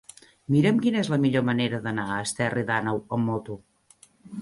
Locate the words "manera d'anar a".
1.51-2.19